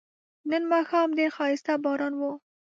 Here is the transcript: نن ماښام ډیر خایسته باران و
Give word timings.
نن 0.49 0.63
ماښام 0.73 1.09
ډیر 1.17 1.29
خایسته 1.37 1.73
باران 1.83 2.13
و 2.17 2.21